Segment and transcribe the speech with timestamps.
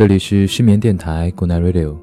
[0.00, 1.94] 这里是失眠电台 Good Night Radio，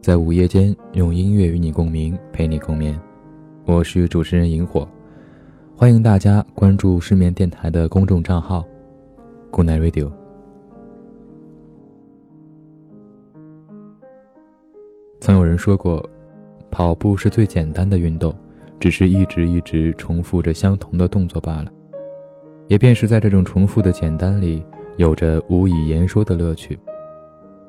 [0.00, 2.98] 在午夜间用音乐与你共鸣，陪你共眠。
[3.66, 4.88] 我是主持人萤火，
[5.76, 8.64] 欢迎大家关注失眠电台的公众账号
[9.50, 10.10] Good Night Radio。
[15.20, 16.02] 曾有人说过，
[16.70, 18.34] 跑步是最简单的运动，
[18.80, 21.70] 只是一直一直重复着相同的动作罢了。
[22.68, 24.64] 也便是在这种重复的简单里，
[24.96, 26.78] 有着无以言说的乐趣。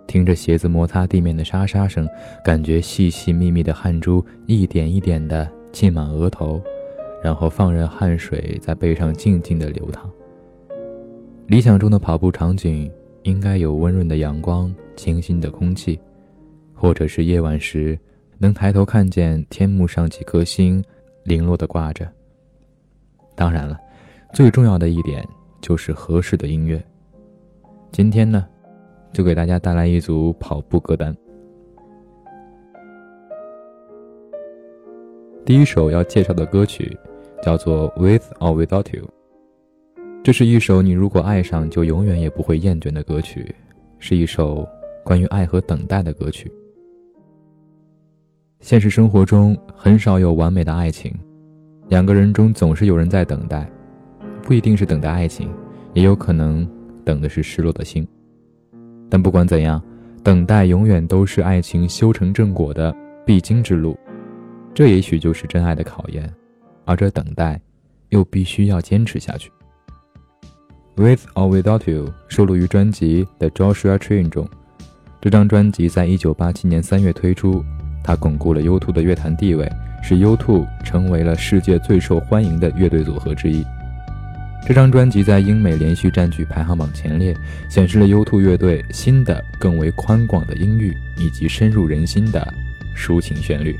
[0.07, 2.07] 听着鞋子摩擦地面的沙沙声，
[2.43, 6.61] 感觉细细密密的汗珠一点一点的浸满额头，
[7.23, 10.09] 然后放任汗水在背上静静的流淌。
[11.47, 12.91] 理想中的跑步场景
[13.23, 15.99] 应该有温润的阳光、清新的空气，
[16.73, 17.97] 或者是夜晚时
[18.37, 20.83] 能抬头看见天幕上几颗星
[21.23, 22.07] 零落的挂着。
[23.35, 23.77] 当然了，
[24.33, 25.27] 最重要的一点
[25.61, 26.81] 就是合适的音乐。
[27.91, 28.47] 今天呢？
[29.15, 31.15] 就给大家带来一组跑步歌单。
[35.45, 36.97] 第一首要介绍的歌曲
[37.41, 39.05] 叫做《With or Without You》，
[40.21, 43.55] 这是一首你如果爱上就永远也不会厌倦的歌曲，
[43.99, 44.67] 是一首
[45.01, 46.51] 关于爱和等待的歌曲。
[48.59, 51.17] 现实生活中很少有完美的爱情，
[51.87, 53.65] 两个人中总是有人在等待，
[54.43, 55.49] 不一定是等待爱情，
[55.93, 56.69] 也有可能
[57.05, 58.05] 等的是失落的心。
[59.09, 59.81] 但不管怎样，
[60.23, 63.97] 等待永远都是爱情修成正果的必经之路，
[64.73, 66.31] 这也许就是真爱的考验，
[66.85, 67.59] 而这等待，
[68.09, 69.51] 又必须要坚持下去。
[70.95, 74.47] With or Without You 收录于专辑《The Joshua Tree》中，
[75.21, 77.63] 这张专辑在一九八七年三月推出，
[78.03, 79.69] 它巩固了 U2 的乐坛地位，
[80.01, 83.63] 使 U2 成为了世界最受欢迎的乐队组合之一。
[84.67, 87.37] 这张专辑在英美连续占据排行榜前列，
[87.69, 92.51] 显示了 U2 乐队新的、更为宽广的音域以及深入人心的
[92.95, 93.79] 抒情旋律。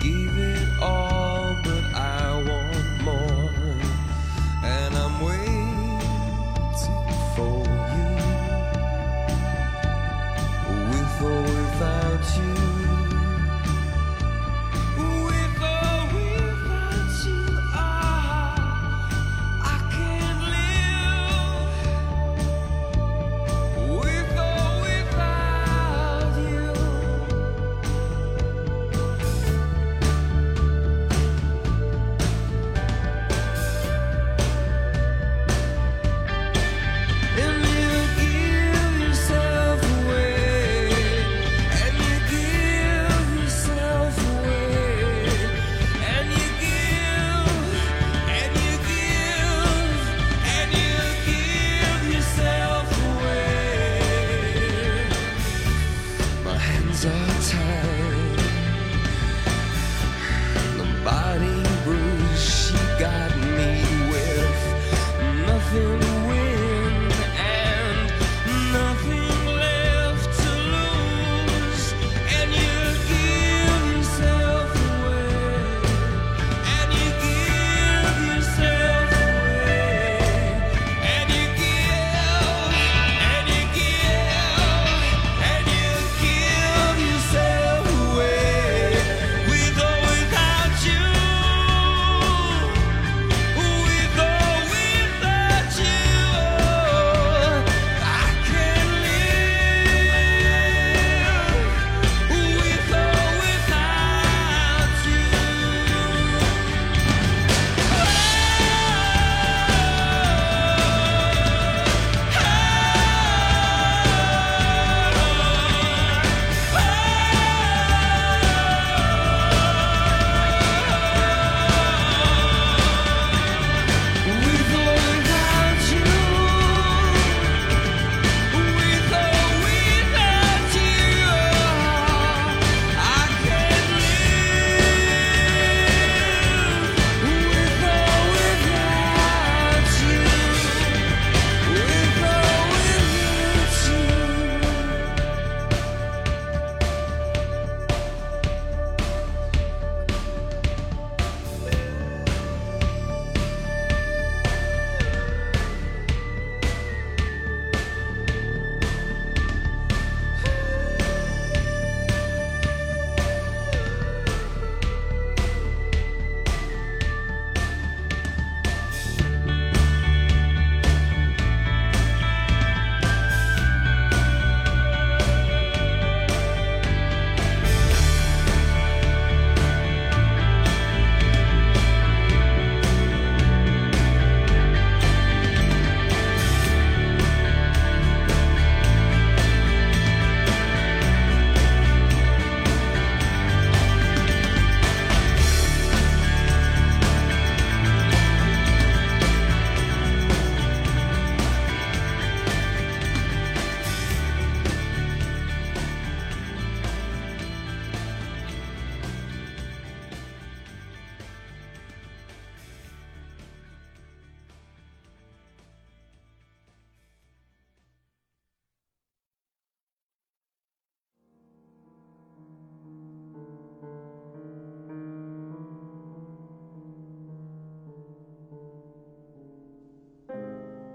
[0.00, 0.93] Gave it all,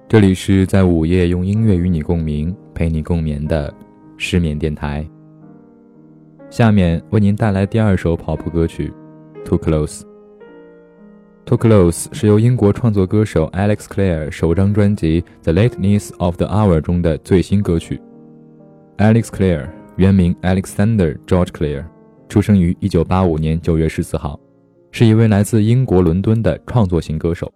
[0.09, 3.71] 这里是在午夜用音乐与你共鸣，陪你共眠的
[4.17, 5.07] 失眠电台。
[6.49, 8.91] 下面为您带来第二首跑步歌曲
[9.45, 9.99] 《Too Close》。
[11.45, 18.01] 《Too Close》是由英国创作歌手 Alex Clare 首张专辑《The Lateness of the Hour》中的最新歌曲。
[18.97, 21.85] Alex Clare 原名 Alexander George Clare，
[22.27, 24.39] 出生于1985年9月14号，
[24.89, 27.53] 是一位来自英国伦敦的创作型歌手。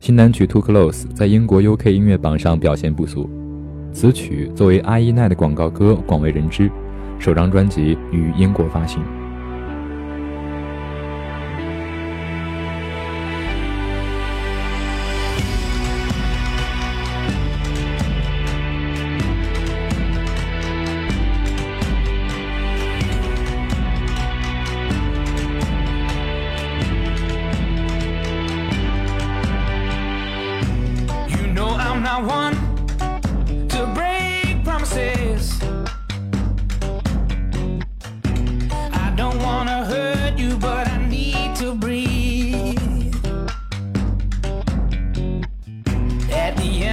[0.00, 3.28] 新单曲《Too Close》在英国 UK 音乐榜上表现不俗，
[3.92, 6.70] 此曲作为阿依奈的广告歌广为人知，
[7.18, 9.02] 首张专辑于英国发行。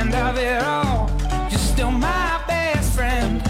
[0.05, 1.09] end of it all,
[1.49, 3.41] you're still my best friend.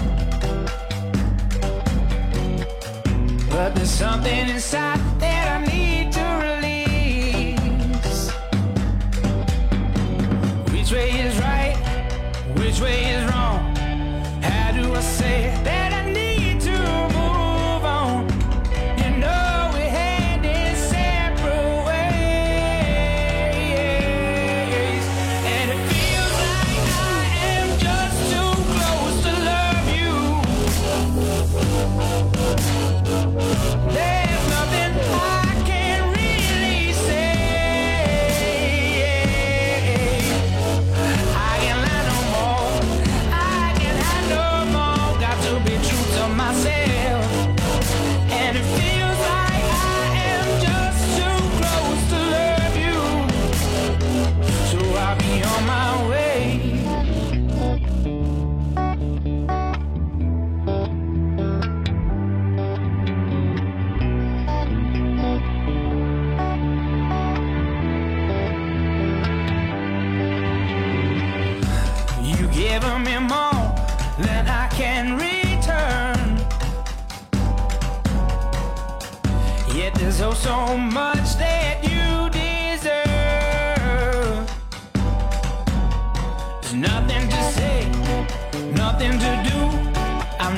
[3.50, 5.15] But there's something inside.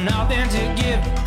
[0.03, 1.26] Nothing to give.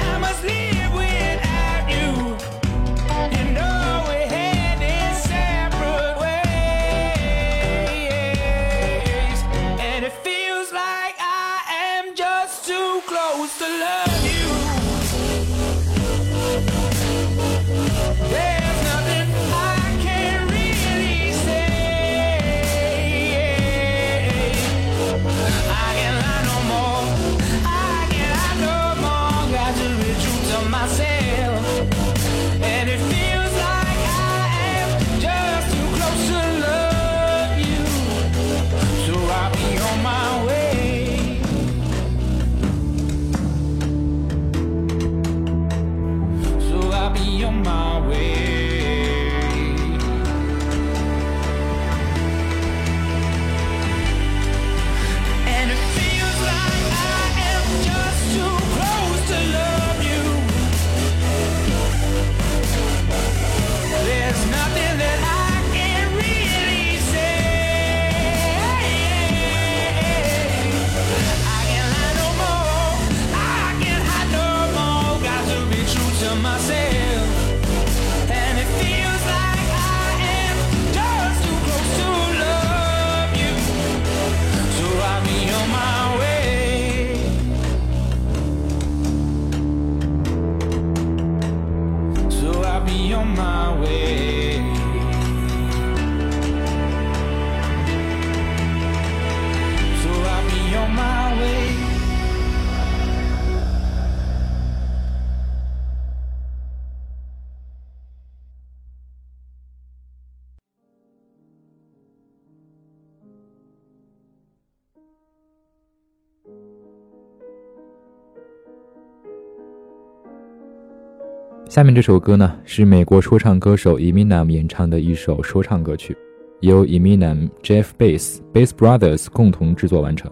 [121.80, 126.14] 下面这首歌呢，是美国说唱歌手 Eminem 演唱的一首说唱歌曲，
[126.60, 130.30] 由 Eminem、Jeff Bass、Bass Brothers 共同制作完成，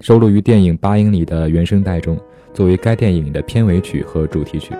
[0.00, 2.16] 收录于电影《八英里》的原声带中，
[2.54, 4.72] 作为该电影的片尾曲和主题曲。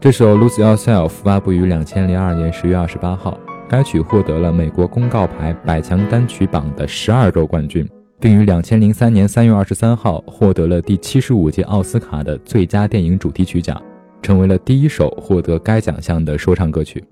[0.00, 3.36] 这首《Lose Yourself》发布于两千零二年十月二十八号，
[3.68, 7.84] 该曲获得了美国公告牌百强单曲榜的十二周冠军，
[8.20, 13.82] 并于两千零三年三月二十三号获得了第七十五届奥斯卡的最佳电影主题曲奖，
[14.22, 17.02] 成为了第一首获得该奖项的说唱歌曲。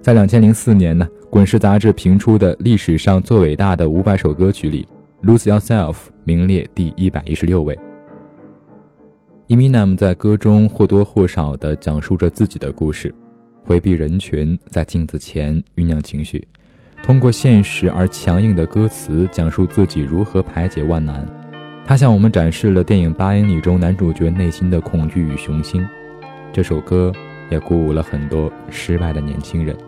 [0.00, 4.86] 在两千零四年呢，《滚石》杂志评出的历史上最伟大的五百首歌曲里，
[5.26, 5.92] 《Lose Yourself》
[6.24, 7.78] 名列第一百一十六位。
[9.48, 13.14] Eminem 在歌中或多或少地讲述着自己的故事，
[13.64, 16.46] 回避人群，在镜子前酝酿情绪，
[17.02, 21.26] 通过现实而强硬的歌词讲述自己如何排解万难。
[21.86, 25.84] 他向我们展示了电影《八英里》中男主角内心的恐惧与雄心。
[26.52, 27.12] 这首歌
[27.50, 29.87] 也鼓舞了很多失败的年轻人。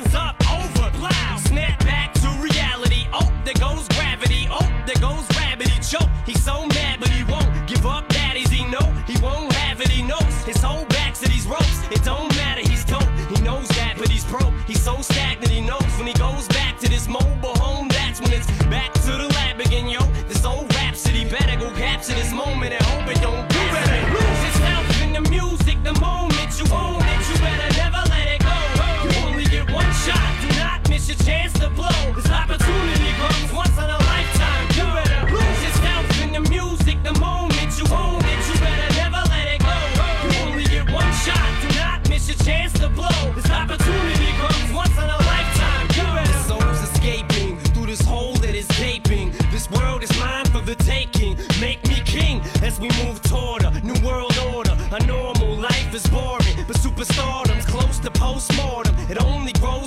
[1.01, 1.37] plow.
[1.37, 3.07] Snap back to reality.
[3.11, 4.47] Oh, there goes gravity.
[4.51, 5.25] Oh, there goes.
[5.61, 6.09] He choke.
[6.25, 8.07] He's so mad, but he won't give up.
[8.07, 9.89] Daddies, he know he won't have it.
[9.89, 11.81] He knows his whole back to these ropes.
[11.91, 12.61] It don't matter.
[12.61, 13.11] He's dope.
[13.33, 14.53] He knows that, but he's broke.
[14.65, 15.51] He's so stagnant.
[15.51, 17.89] He knows when he goes back to this mobile home.
[17.89, 19.30] That's when it's back to the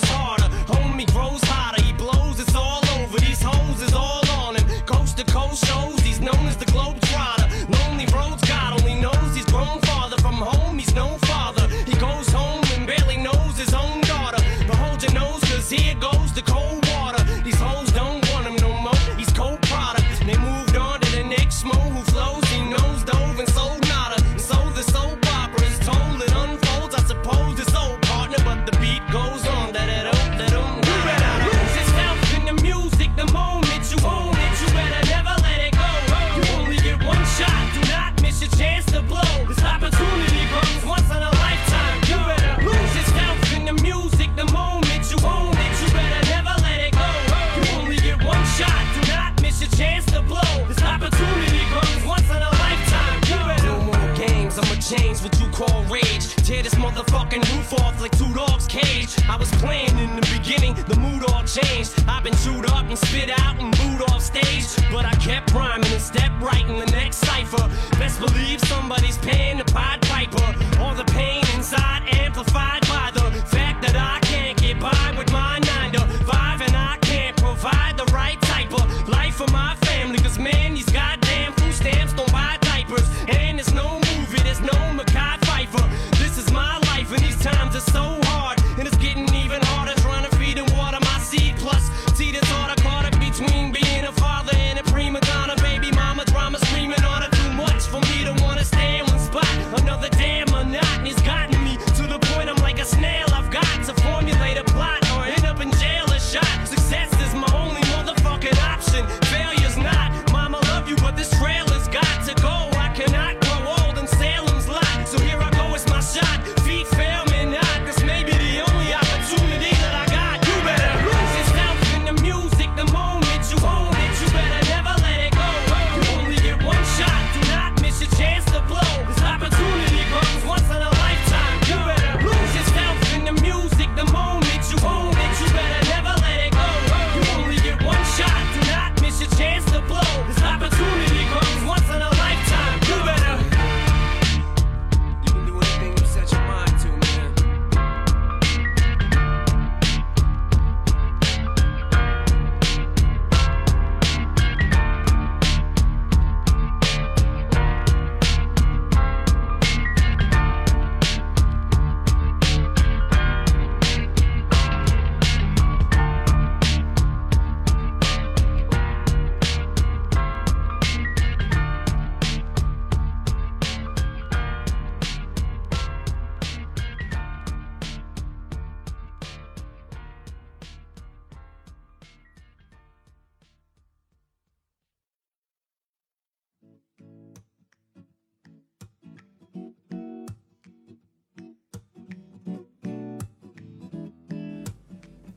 [0.08, 0.48] harder.
[0.72, 1.82] Homie grows hotter.
[1.82, 2.40] He blows.
[2.40, 3.18] It's all over.
[3.18, 4.66] These hoes is all on him.
[4.86, 6.00] Coast to coast shows.
[6.00, 7.46] He's known as the globe trotter.
[7.68, 8.42] Lonely roads.
[8.48, 10.78] God only knows he's grown farther from home.
[10.78, 11.66] He's no father.
[11.86, 14.42] He goes home and barely knows his own daughter.
[14.66, 16.83] But hold your nose, cause here goes the cold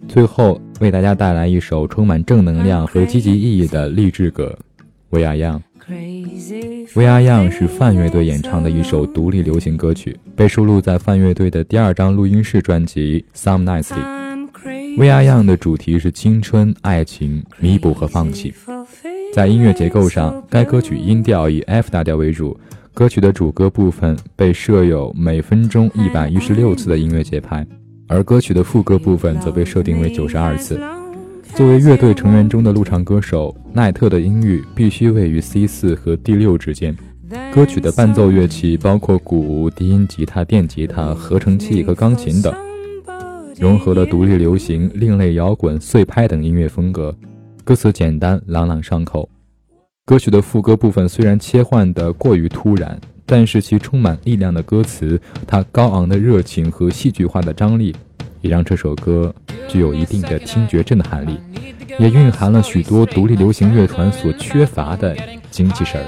[0.07, 4.57] 最后为大家带来一首充满正能量和积极意义的励志歌
[5.17, 5.59] 《We Are Young》。
[6.95, 14.01] 《We Are Young》是范乐队演唱的一首独立流行歌曲，被收录在范乐队的第二张录音室专辑《Some Nights》里。
[14.97, 18.53] 《We Are Young》的主题是青春、爱情、弥补和放弃。
[19.33, 22.57] 在音乐结构上，该歌曲音调以 F 大调为主，
[22.93, 27.65] 歌曲的主歌部分被设有每分钟一百一十六次的音乐节拍。
[28.07, 30.79] 而歌曲的副歌部分则被设定为九十二次。
[31.55, 36.95] 作为乐队成员中的录唱歌手，奈特的音域必须位于 C 四和 D 六之间。
[37.53, 42.55] 歌曲的伴奏乐器包括鼓、低音吉他、电吉他、合成器和钢琴等，
[43.59, 47.13] 融合了独立流行、另类摇滚、碎拍等音乐风格。
[47.65, 49.27] 歌词简单，朗朗上口。
[50.05, 52.97] 歌曲的副歌部分虽然切换的过于突然。
[53.29, 57.93] 但是其充满力量的歌词，它高昂的热情和戏剧化的张力，
[58.39, 59.35] 也让这首歌
[59.67, 61.37] 具有一定的听觉震撼力，
[61.99, 65.13] 也蕴含了许多独立流行乐团所缺乏的
[65.51, 66.07] 精气神儿。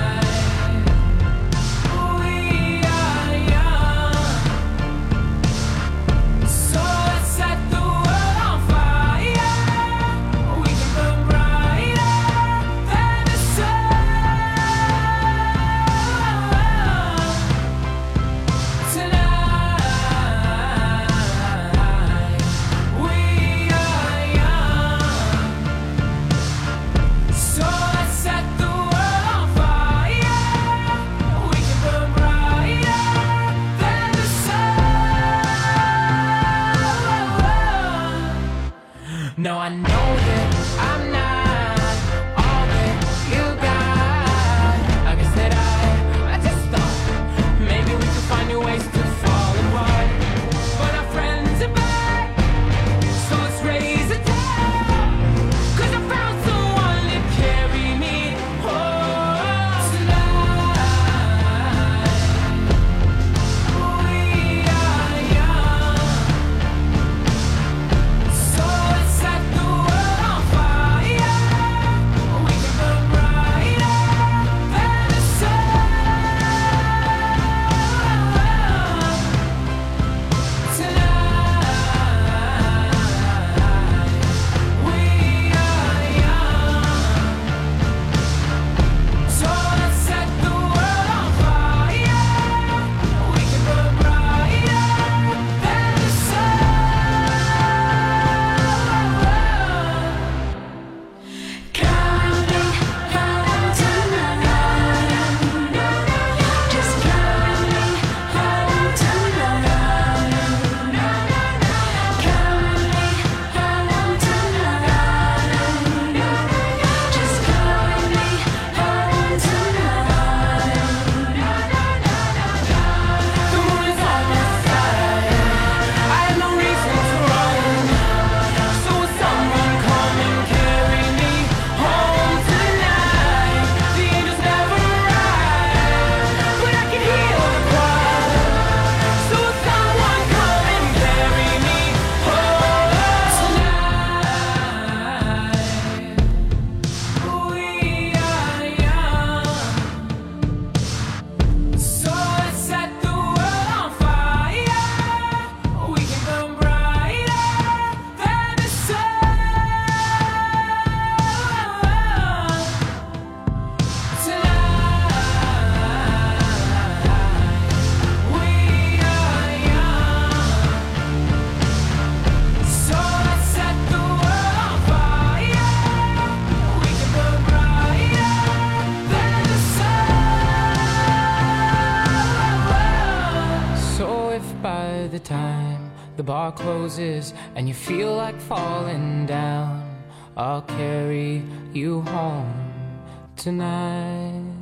[193.41, 194.61] tonight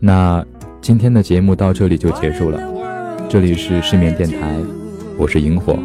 [0.00, 0.44] 那
[0.80, 2.58] 今天的节目到这里就结束了。
[3.28, 4.58] 这里是失眠电台
[5.18, 5.78] 我是萤火。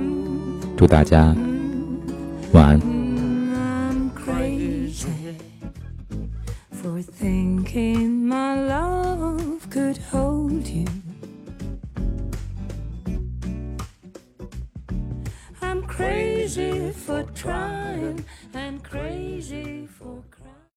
[0.78, 1.36] 祝大家